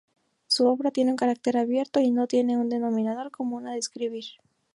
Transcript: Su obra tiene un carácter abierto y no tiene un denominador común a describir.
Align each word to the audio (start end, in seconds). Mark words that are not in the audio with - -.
Su 0.47 0.65
obra 0.65 0.89
tiene 0.89 1.11
un 1.11 1.15
carácter 1.15 1.57
abierto 1.57 1.99
y 1.99 2.09
no 2.09 2.25
tiene 2.25 2.57
un 2.57 2.69
denominador 2.69 3.29
común 3.29 3.67
a 3.67 3.73
describir. 3.75 4.25